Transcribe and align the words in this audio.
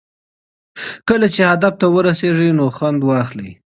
کله 1.09 1.27
چې 1.35 1.41
هدف 1.51 1.73
ته 1.81 1.87
ورسېږئ 1.95 2.49
نو 2.57 2.65
خوند 2.75 2.99
واخلئ. 3.03 3.51